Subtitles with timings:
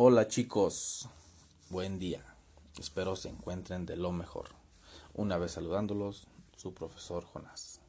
[0.00, 1.08] Hola chicos,
[1.70, 2.24] buen día.
[2.78, 4.50] Espero se encuentren de lo mejor.
[5.12, 7.80] Una vez saludándolos, su profesor Jonás.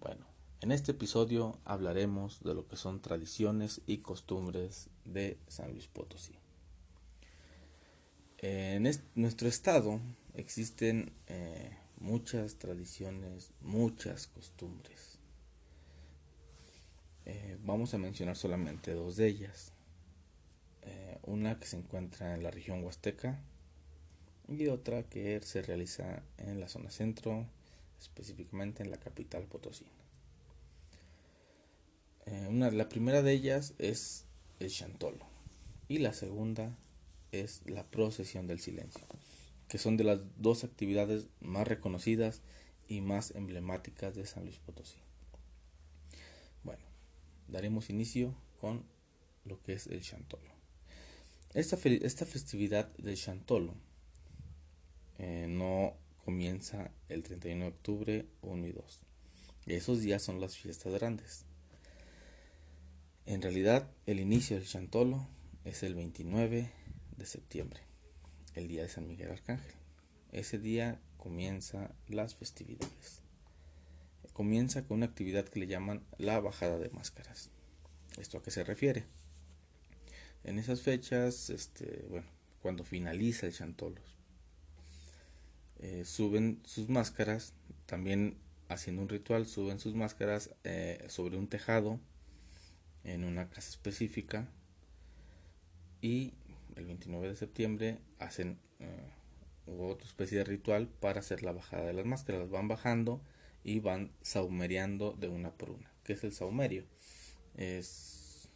[0.00, 0.24] Bueno,
[0.62, 6.32] en este episodio hablaremos de lo que son tradiciones y costumbres de San Luis Potosí.
[8.38, 10.00] En nuestro estado
[10.32, 15.18] existen eh, muchas tradiciones, muchas costumbres.
[17.26, 19.74] Eh, vamos a mencionar solamente dos de ellas.
[21.28, 23.38] Una que se encuentra en la región huasteca
[24.48, 27.46] y otra que se realiza en la zona centro,
[28.00, 29.84] específicamente en la capital Potosí.
[32.24, 34.24] Eh, una, la primera de ellas es
[34.58, 35.26] el chantolo
[35.86, 36.74] y la segunda
[37.30, 39.04] es la procesión del silencio,
[39.68, 42.40] que son de las dos actividades más reconocidas
[42.88, 44.96] y más emblemáticas de San Luis Potosí.
[46.64, 46.84] Bueno,
[47.48, 48.82] daremos inicio con
[49.44, 50.57] lo que es el chantolo.
[51.54, 53.74] Esta, esta festividad del chantolo
[55.18, 59.06] eh, no comienza el 31 de octubre 1 y 2.
[59.66, 61.46] Esos días son las fiestas grandes.
[63.24, 65.26] En realidad, el inicio del chantolo
[65.64, 66.70] es el 29
[67.16, 67.80] de septiembre,
[68.54, 69.74] el día de San Miguel Arcángel.
[70.32, 73.22] Ese día comienza las festividades.
[74.34, 77.50] Comienza con una actividad que le llaman la bajada de máscaras.
[78.18, 79.04] ¿Esto a qué se refiere?
[80.44, 82.26] En esas fechas, este, bueno,
[82.62, 84.00] cuando finaliza el chantolo,
[85.80, 87.52] eh, suben sus máscaras,
[87.86, 88.36] también
[88.68, 92.00] haciendo un ritual, suben sus máscaras eh, sobre un tejado
[93.04, 94.48] en una casa específica
[96.00, 96.34] y
[96.76, 99.10] el 29 de septiembre hacen eh,
[99.66, 102.50] otra especie de ritual para hacer la bajada de las máscaras.
[102.50, 103.20] Van bajando
[103.64, 105.90] y van saumereando de una por una.
[106.04, 106.84] ¿Qué es el saumerio?
[107.56, 108.48] Es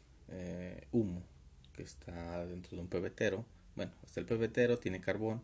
[0.93, 1.23] humo
[1.73, 3.45] que está dentro de un pebetero.
[3.77, 5.43] Bueno, está el pebetero, tiene carbón,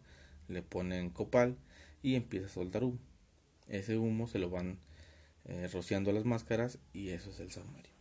[0.48, 1.56] le ponen copal
[2.02, 2.98] y empieza a soltar humo.
[3.68, 4.78] Ese humo se lo van
[5.44, 7.92] eh, rociando las máscaras y eso es el saumerio.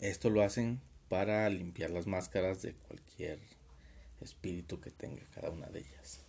[0.00, 3.38] Esto lo hacen para limpiar las máscaras de cualquier
[4.20, 6.20] espíritu que tenga cada una de ellas.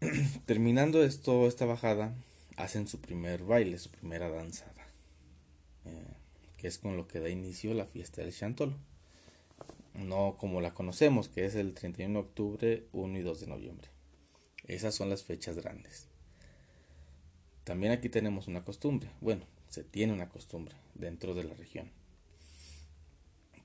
[0.46, 2.14] Terminando esto, esta bajada,
[2.56, 4.86] hacen su primer baile, su primera danzada,
[5.84, 6.14] eh,
[6.56, 8.76] que es con lo que da inicio la fiesta del Chantolo
[9.94, 13.88] no como la conocemos, que es el 31 de octubre, 1 y 2 de noviembre.
[14.66, 16.08] Esas son las fechas grandes.
[17.64, 21.90] También aquí tenemos una costumbre, bueno, se tiene una costumbre dentro de la región,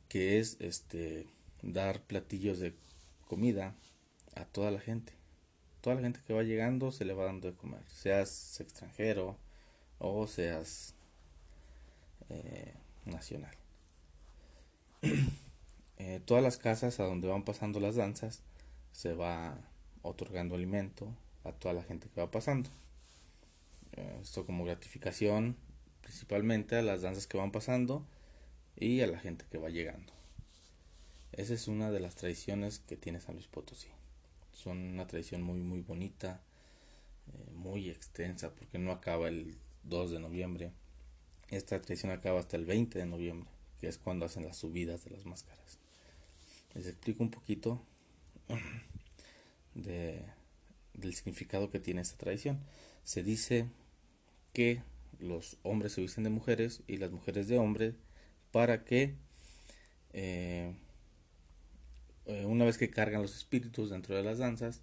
[0.08, 1.26] que es este
[1.64, 2.76] dar platillos de
[3.28, 3.76] comida
[4.36, 5.14] a toda la gente.
[5.82, 9.38] Toda la gente que va llegando se le va dando de comer, seas extranjero
[10.00, 10.94] o seas
[12.30, 12.74] eh,
[13.06, 13.56] nacional.
[16.00, 18.44] Eh, todas las casas a donde van pasando las danzas
[18.92, 19.58] se va
[20.04, 21.12] otorgando alimento
[21.44, 22.70] a toda la gente que va pasando.
[23.94, 25.56] Eh, esto como gratificación
[26.02, 28.06] principalmente a las danzas que van pasando
[28.76, 30.14] y a la gente que va llegando.
[31.32, 33.90] Esa es una de las tradiciones que tiene San Luis Potosí.
[34.54, 36.42] Son una tradición muy muy bonita,
[37.28, 40.72] eh, muy extensa porque no acaba el 2 de noviembre.
[41.50, 45.12] Esta tradición acaba hasta el 20 de noviembre, que es cuando hacen las subidas de
[45.12, 45.80] las máscaras
[46.78, 47.82] les explico un poquito
[49.74, 50.22] de,
[50.94, 52.60] del significado que tiene esta tradición.
[53.04, 53.68] Se dice
[54.54, 54.84] que
[55.20, 57.96] los hombres se visten de mujeres y las mujeres de hombres
[58.52, 59.16] para que
[60.14, 60.76] eh,
[62.28, 64.82] eh, una vez que cargan los espíritus dentro de las danzas,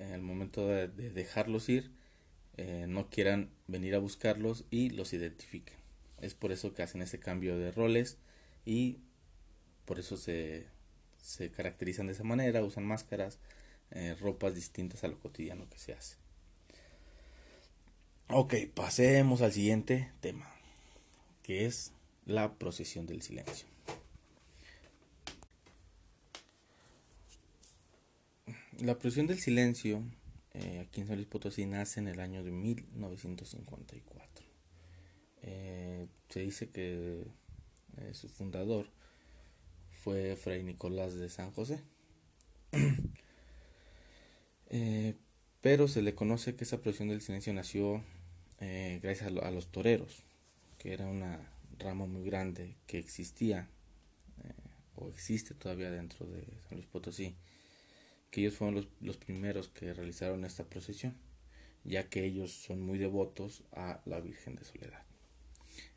[0.00, 1.92] en el momento de, dejarlos ir,
[2.56, 5.76] eh, no quieran venir a buscarlos y los identifiquen.
[6.20, 8.18] Es por eso que hacen ese cambio de roles
[8.66, 8.98] y
[9.84, 10.66] por eso se,
[11.22, 13.38] se caracterizan de esa manera, usan máscaras,
[13.90, 16.16] eh, ropas distintas a lo cotidiano que se hace.
[18.28, 20.48] Ok, pasemos al siguiente tema,
[21.42, 21.92] que es
[22.26, 23.66] la procesión del silencio.
[28.78, 30.02] La procesión del silencio
[30.54, 34.46] eh, aquí en San Luis Potosí nace en el año de 1954.
[35.42, 37.26] Eh, se dice que
[38.12, 38.90] su fundador
[40.02, 41.80] fue Fray Nicolás de San José.
[44.72, 45.16] Eh,
[45.60, 48.04] pero se le conoce que esa procesión del silencio nació
[48.60, 50.22] eh, gracias a, los toreros,
[50.78, 51.40] que era una
[51.76, 53.68] rama muy grande que existía
[54.44, 54.52] eh,
[54.94, 57.34] o existe todavía dentro de San Luis Potosí,
[58.30, 61.16] que ellos fueron los, los primeros que realizaron esta procesión,
[61.82, 65.02] ya que ellos son muy devotos a la Virgen de Soledad.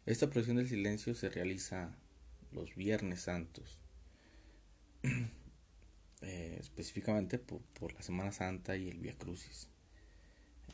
[0.08, 1.96] Esta procesión del silencio se realiza
[2.52, 3.83] los viernes santos
[6.22, 9.70] eh, específicamente por, la Semana Santa y el Via Crucis,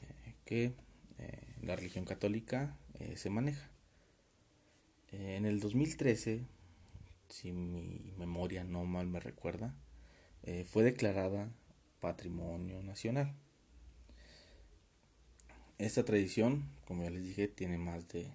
[0.02, 0.74] eh, que
[1.62, 2.78] la religión católica
[3.16, 3.70] se maneja.
[5.12, 6.46] en el 2013,
[7.28, 9.76] si mi memoria no mal me recuerda,
[10.66, 11.52] fue declarada
[12.00, 13.36] Patrimonio Nacional.
[15.78, 18.30] Esta tradición, como ya les dije, tiene más de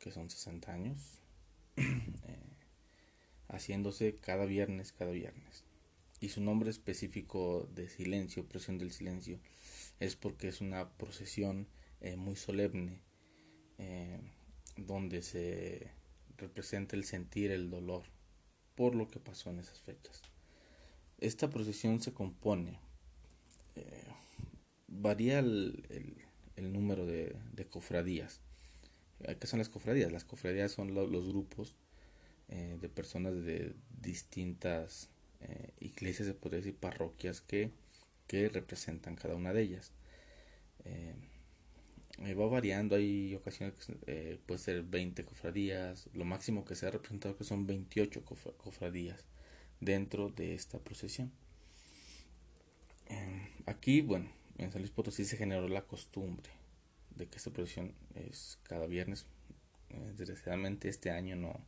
[0.00, 1.22] que son 60 años,
[1.76, 2.49] eh,
[3.50, 5.64] haciéndose cada viernes, cada viernes.
[6.20, 9.38] Y su nombre específico de silencio, procesión del silencio,
[10.00, 11.68] es porque es una procesión
[12.00, 13.00] eh, muy solemne,
[13.78, 14.20] eh,
[14.76, 15.90] donde se
[16.36, 18.04] representa el sentir el dolor
[18.74, 20.22] por lo que pasó en esas fechas.
[21.18, 22.78] Esta procesión se compone,
[24.88, 26.24] varía el
[26.60, 27.36] el número de,
[27.70, 28.40] cofradías.
[29.38, 30.12] ¿Qué son las cofradías?
[30.12, 31.76] Las cofradías son los grupos
[32.52, 35.08] eh, de personas de distintas
[35.40, 37.70] eh, iglesias, se podría decir parroquias, que,
[38.26, 39.92] que representan cada una de ellas.
[40.84, 41.14] Eh,
[42.34, 43.74] va variando, hay ocasiones
[44.04, 49.24] que puede ser 20 cofradías, lo máximo que se ha representado que son 28 cofradías
[49.78, 51.30] dentro de esta procesión.
[53.66, 56.50] aquí, bueno, en San Luis Potosí se generó la costumbre
[57.14, 59.26] de que esta procesión es cada viernes.
[60.16, 61.60] Desgraciadamente este año no,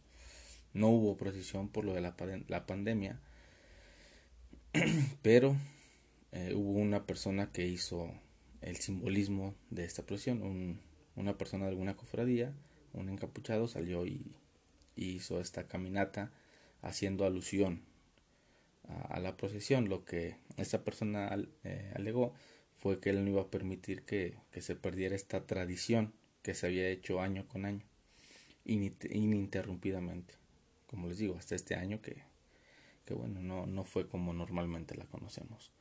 [0.74, 3.20] no hubo procesión por lo de la, pandemia,
[5.22, 5.56] pero
[6.32, 8.12] eh, hubo una persona que hizo
[8.60, 10.80] el simbolismo de esta procesión,
[11.16, 12.54] una persona de alguna cofradía,
[12.92, 14.34] un encapuchado salió y,
[14.94, 16.30] hizo esta caminata
[16.82, 17.82] haciendo alusión
[18.84, 19.88] a, la procesión.
[19.88, 21.34] Lo que esta persona
[21.64, 22.34] eh, alegó
[22.76, 26.88] fue que él no iba a permitir que, se perdiera esta tradición que se había
[26.88, 27.84] hecho año con año,
[28.64, 30.41] ininterrumpidamente.
[30.92, 32.22] Como les digo, hasta este año que,
[33.14, 35.72] bueno, no, no, fue como normalmente la conocemos.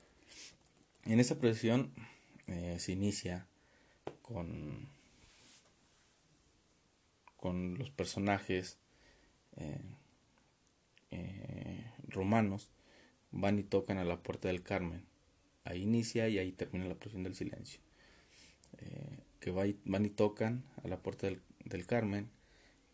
[1.03, 1.93] En esta procesión
[2.47, 3.45] eh, se inicia
[4.23, 4.89] con,
[7.37, 8.79] con los personajes
[9.57, 9.81] eh,
[11.11, 12.71] eh, romanos,
[13.31, 15.05] van y tocan a la puerta del Carmen
[15.63, 17.81] ahí inicia y ahí termina la procesión del silencio.
[19.39, 22.29] Que van y tocan a la puerta del, Carmen,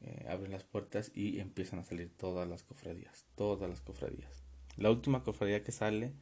[0.01, 4.43] eh, abren las puertas y empiezan a salir todas las cofradías, todas las cofradías.
[4.75, 6.13] La última cofradía que sale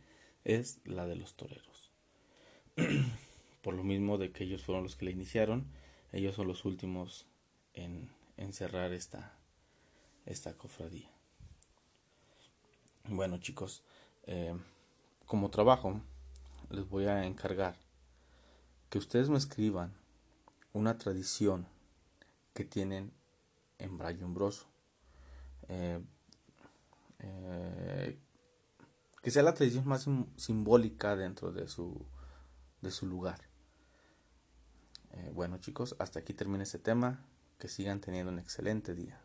[0.43, 1.91] es la de los toreros.
[3.61, 5.67] Por lo mismo de que ellos fueron los que la iniciaron,
[6.13, 7.27] ellos son los últimos
[7.73, 8.09] en,
[8.53, 9.37] cerrar esta,
[10.25, 11.09] esta cofradía.
[13.09, 13.83] Bueno chicos,
[14.27, 14.55] eh,
[15.25, 16.01] como trabajo,
[16.69, 17.77] les voy a encargar
[18.89, 19.93] que ustedes me escriban
[20.71, 21.67] una tradición
[22.53, 23.11] que tienen
[23.79, 24.67] en Braille Umbroso.
[25.67, 26.03] Eh,
[27.19, 28.19] eh,
[29.21, 30.07] que sea la tradición más
[30.37, 32.05] simbólica dentro de su,
[32.81, 33.41] de su lugar.
[35.11, 37.25] Eh, bueno chicos, hasta aquí termina este tema.
[37.57, 39.21] Que sigan teniendo un excelente día.